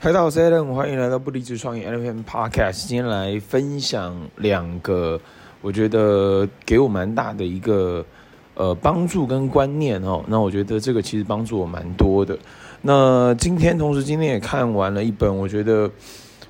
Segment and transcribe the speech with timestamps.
[0.00, 2.86] 嗨，大家好，我是 Allen，欢迎来到不离职创业 Allen Podcast。
[2.86, 5.20] 今天来分享两个
[5.60, 8.06] 我觉得给我蛮大的一个
[8.54, 10.22] 呃帮助跟观念哦。
[10.28, 12.38] 那我觉得这个其实帮助我蛮多的。
[12.82, 15.90] 那今天同时今天也看完了一本我觉得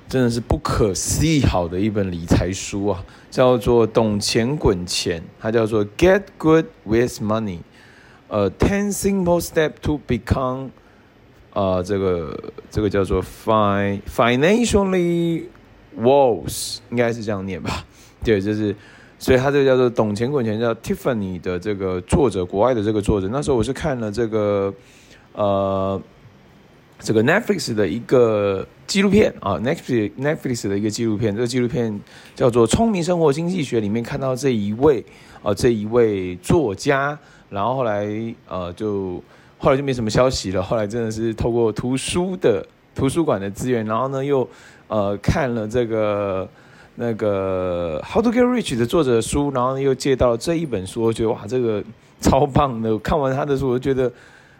[0.07, 7.61] 真的是不可思议好的一本理财书啊，叫做《懂钱滚钱》，它叫做 Get Good with Money。
[8.27, 10.69] 呃，Ten Simple Steps to Become，
[11.53, 12.37] 呃，这个
[12.69, 15.43] 这个叫做 Fin Financially
[15.99, 17.85] Wise，应该是这样念吧？
[18.23, 18.75] 对，就是，
[19.17, 23.27] 所以他这个叫做懂钱滚钱，叫 Tiffany 的这个作者，国外的这个作者。
[23.31, 24.73] 那时候我是看了这个，
[25.33, 26.01] 呃，
[26.99, 31.99] 这个 Netflix 的一个纪录片啊，Netflix Netflix 的一个纪录片，这个纪录片
[32.35, 35.03] 叫做《聪明生活经济学》，里面看到这一位
[35.41, 37.17] 啊、这一位作家。
[37.49, 38.07] 然后后来，
[38.47, 39.23] 呃，就
[39.61, 40.63] 后来就没什么消息了。
[40.63, 44.47] 后来真的是透过图书的图书馆的资源，然后呢，又
[44.87, 46.47] 呃看了这个
[46.95, 51.83] 那个《How to Get Rich》的作者的书，然后又借到了这一本书，我觉得哇，这个
[52.21, 52.97] 超棒的！
[52.99, 54.11] 看完他的书，我就觉得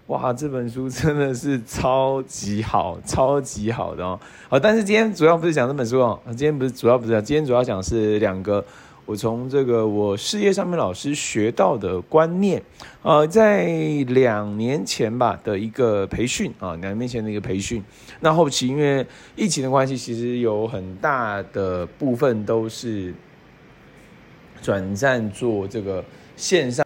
[0.07, 4.19] 哇，这本书真的是超级好，超级好的哦。
[4.49, 8.63] 好，但是今天主要不是讲这本书哦，今天不是主要不是讲，今天主要讲是两个。
[9.09, 12.61] 我从这个我事业上面老师学到的观念，
[13.01, 13.65] 呃，在
[14.09, 17.83] 两年前吧的一个培训啊，两年前的一个培训。
[18.19, 19.03] 那后期因为
[19.35, 23.11] 疫情的关系，其实有很大的部分都是
[24.61, 26.85] 转战做这个线上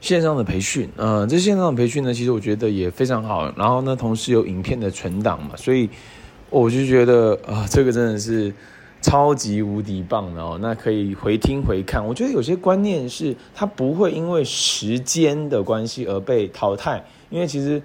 [0.00, 0.90] 线上的培训。
[0.96, 3.54] 呃，这线上的培训呢，其实我觉得也非常好。
[3.56, 5.88] 然后呢，同时有影片的存档嘛，所以
[6.50, 8.52] 我就觉得啊，这个真的是。
[9.02, 12.06] 超级无敌棒的哦，那可以回听回看。
[12.06, 17.82] 我觉得有些观念是它不会因为时间的关系而被淘汰，因为其实，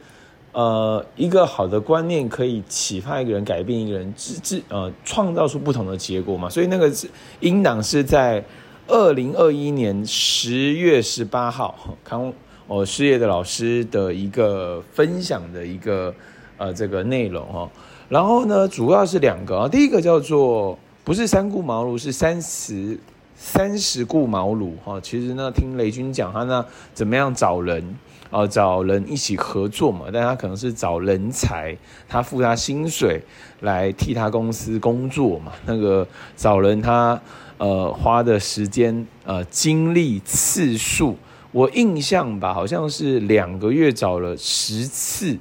[0.52, 6.48] 呃，一个好的观念可以启发一个人，改变一个人，自自呃创造出不同的结果嘛。
[6.48, 7.10] 所以那个是
[7.40, 8.46] 音档是在
[8.88, 12.32] 二零二一年十月十八号，康
[12.68, 16.14] 我事业的老师的一个分享的一个
[16.58, 17.68] 呃这个内容哦。
[18.08, 20.78] 然后呢，主要是两个啊，第一个叫做。
[21.08, 23.00] 不是三顾茅庐，是三十
[23.34, 25.00] 三十顾茅庐哈。
[25.00, 27.82] 其实呢，听雷军讲他那怎么样找人
[28.30, 30.08] 啊、呃，找人一起合作嘛。
[30.12, 31.78] 但他可能是找人才，
[32.10, 33.24] 他付他薪水
[33.62, 35.54] 来替他公司工作嘛。
[35.66, 37.18] 那个找人他
[37.58, 41.16] 呃花的时间呃精力次数，
[41.54, 45.38] 我印象吧，好像是两个月找了十次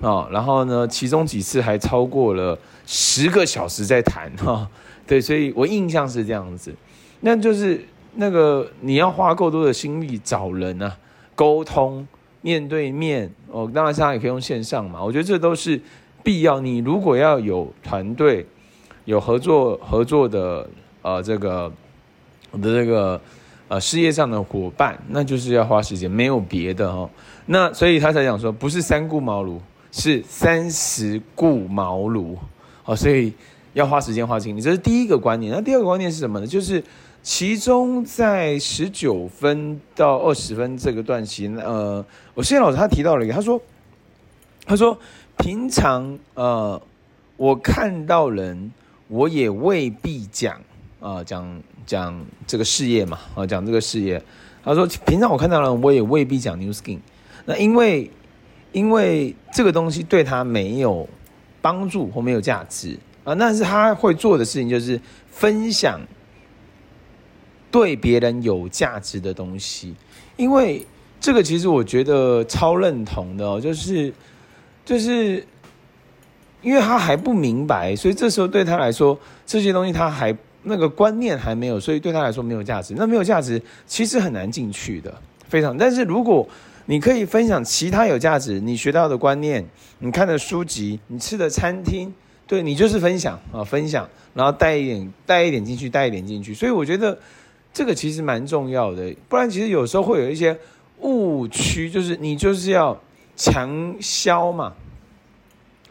[0.00, 2.56] 啊、然后呢，其中几次还超过了
[2.86, 4.70] 十个小时在谈哈。
[5.10, 6.72] 对，所以我印象是这样子，
[7.18, 7.84] 那就是
[8.14, 10.96] 那个你要花够多的心力找人啊，
[11.34, 12.06] 沟通
[12.42, 15.02] 面对面哦，当然现在也可以用线上嘛。
[15.02, 15.80] 我觉得这都是
[16.22, 16.60] 必要。
[16.60, 18.46] 你如果要有团队、
[19.04, 20.70] 有合作合作的
[21.02, 21.72] 呃这个
[22.52, 23.20] 我的这个
[23.66, 27.10] 呃事业上的伙伴，那就是要花时间，没有别的哦。
[27.46, 29.58] 那所以他才讲说，不是三顾茅庐，
[29.90, 32.36] 是三十顾茅庐。
[32.84, 33.32] 哦，所以。
[33.72, 35.52] 要花时间花精力，这是第一个观念。
[35.52, 36.46] 那第二个观念是什么呢？
[36.46, 36.82] 就是
[37.22, 42.04] 其中在十九分到二十分这个段期，呃，
[42.34, 43.60] 我谢老师他提到了一个，他说，
[44.66, 44.98] 他说
[45.36, 46.80] 平常呃，
[47.36, 48.72] 我看到人，
[49.06, 50.60] 我也未必讲
[50.98, 54.20] 啊，讲讲这个事业嘛，啊，讲这个事业。
[54.64, 56.98] 他说平常我看到人，我也未必讲 New Skin。
[57.46, 58.10] 那因为
[58.72, 61.08] 因为这个东西对他没有
[61.62, 62.98] 帮助或没有价值。
[63.22, 65.00] 啊，那是他会做的事情，就是
[65.30, 66.00] 分享
[67.70, 69.94] 对别人有价值的东西。
[70.36, 70.84] 因为
[71.20, 74.12] 这个其实我觉得超认同的哦，就是
[74.86, 75.46] 就是
[76.62, 82.94] 因为他还不明白，所以这时候对他来说，这些东西他还那个观念还没有，所以对他来说没有价值。
[82.96, 85.14] 那没有价值，其实很难进去的，
[85.46, 85.76] 非常。
[85.76, 86.48] 但是如果
[86.86, 89.64] 你可以分享其他有价值，你学到的观念，
[89.98, 92.12] 你看的书籍，你吃的餐厅。
[92.50, 97.16] 对，你就是分享啊，分享，然后带一点带一点进去，带一点进去，所以我觉得
[97.72, 99.14] 这个其实蛮重要的。
[99.28, 100.58] 不然其实有时候会有一些
[100.98, 103.00] 误区，就是你就是要
[103.36, 104.72] 强销嘛。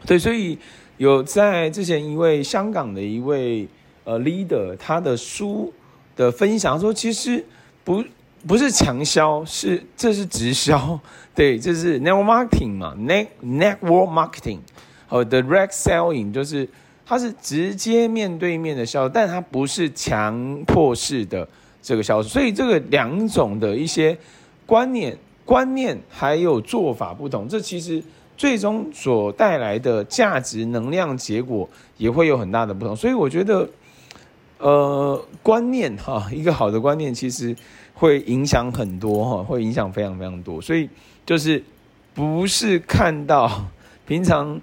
[0.04, 0.58] 对，所以
[0.98, 3.66] 有在之前一位香港的一位
[4.04, 5.72] 呃 leader，他的书
[6.14, 7.42] 的分享说，其实
[7.84, 8.04] 不
[8.46, 11.00] 不是强销，是这是直销，
[11.34, 14.58] 对，这是 network marketing 嘛，net network marketing。
[15.10, 16.66] 哦，direct selling 就是
[17.04, 21.46] 它是直接面对面的销售，但它不是强迫式的
[21.82, 24.16] 这个销售，所以这个两种的一些
[24.64, 28.00] 观念、观念还有做法不同，这其实
[28.36, 31.68] 最终所带来的价值、能量、结果
[31.98, 32.94] 也会有很大的不同。
[32.94, 33.68] 所以我觉得，
[34.58, 37.56] 呃，观念哈，一个好的观念其实
[37.94, 40.62] 会影响很多哈，会影响非常非常多。
[40.62, 40.88] 所以
[41.26, 41.60] 就是
[42.14, 43.66] 不是看到
[44.06, 44.60] 平常。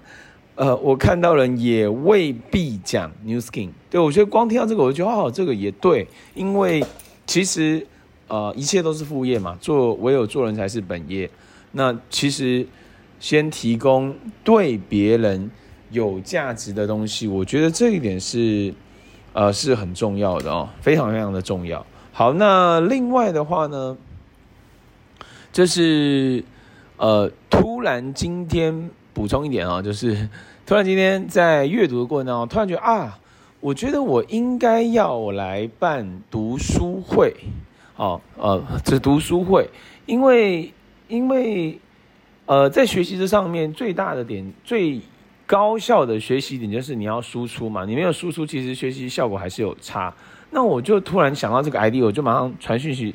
[0.58, 6.84] 呃，我看到人也未必讲 new skin 对，我觉得光听到这个，我就觉得哦，这个也对，因为
[7.28, 7.86] 其实
[8.26, 11.30] 呃，一切都是副业嘛，做唯有做人才是本业。
[11.70, 12.66] 那其实
[13.20, 14.12] 先提供
[14.42, 15.48] 对别人
[15.92, 18.74] 有价值的东西，我觉得这一点是
[19.34, 21.86] 呃是很重要的哦，非常非常的重要。
[22.12, 23.96] 好，那另外的话呢，
[25.52, 26.42] 就是
[26.96, 28.90] 呃，突然今天。
[29.18, 30.28] 补充一点啊，就是
[30.64, 33.18] 突然今天在阅读的过程当中，突然觉得啊，
[33.58, 37.34] 我觉得我应该要来办读书会，
[37.96, 39.68] 哦，呃，这读书会，
[40.06, 40.72] 因为
[41.08, 41.80] 因为
[42.46, 45.00] 呃，在学习这上面最大的点、最
[45.48, 50.14] 高效的学习点就是你要输出嘛，你没有输出，其实学习效果还是有差。
[50.52, 53.12] 那我就突然想到这个 idea，我就马上传讯息，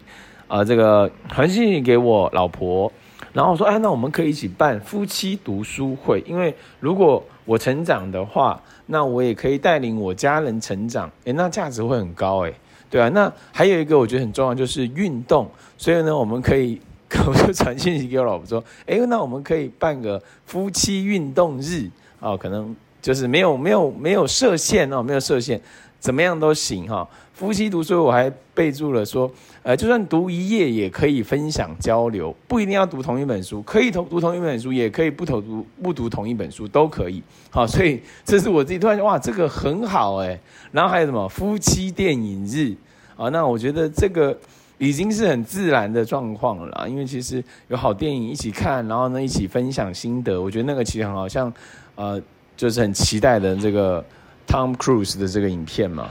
[0.50, 2.92] 呃，这个传讯息给我老婆。
[3.34, 12.54] 然后我说，哎，那我们可以一起办夫妻读书会，因为如果我成长的话，那我也可以带领我家人成长，哎，那价值会很高，哎，
[12.90, 13.10] 对啊。
[13.10, 15.50] 那还有一个我觉得很重要，就是运动。
[15.78, 16.80] 所以呢，我们可以，
[17.28, 21.90] 我就传信息给我老婆说，哎，那我们可以办个夫妻运动日
[22.20, 25.60] 啊，可能就是没有没有没有设限哦，没有设限，
[26.04, 27.08] 怎么样都行哈。
[27.32, 37.24] 夫妻读书，我还备注了说，呃，就算读一页也可以分享交流，不一定要读同一本书，可以同读同一本书，也可以不读不读同一本书都可以。
[37.50, 40.38] 好，所以这是我自己突然，哇，这个很好哎。
[40.74, 42.76] 然后还有什么夫妻电影日
[43.16, 43.30] 啊？
[43.30, 44.38] 那我觉得这个
[44.78, 51.52] 已经是很自然的状况了，因为其实有好电影一起看，然后呢一起分享心得，我觉得那个其实很好像，
[51.96, 52.22] 呃，
[52.58, 54.04] 就是很期待的这个
[54.48, 56.10] Tom Cruise 的这个影片嘛。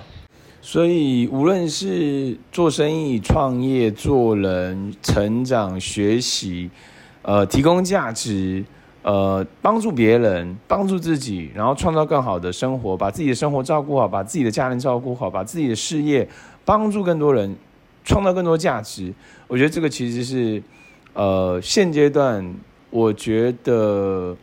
[0.64, 6.70] 所以，无论是做生意、创业、做人、成长、学习，
[7.23, 8.64] 呃，提供价值，
[9.02, 16.28] 呃，帮助别人、帮助自己，然后创造更好的生活，把自己的生活照顾好，把自己的家人照顾好，把自己的事业
[16.64, 17.56] 帮助更多人，
[18.05, 19.12] 创造更多价值。
[19.49, 20.62] 我觉得这个其实是，
[21.14, 22.55] 呃，现阶段
[22.90, 24.37] 我觉得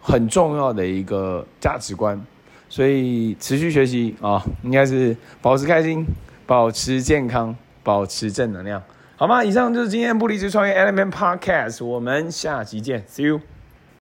[0.00, 2.24] 很重要的一个价值观。
[2.74, 6.04] 所以持续学习啊、应该是保持开心、
[6.44, 7.54] 保持健康、
[7.84, 8.82] 保持正能量，
[9.14, 9.44] 好吗？
[9.44, 13.40] 以上就是今天不离职创业 Element Podcast，我们下期见，See you。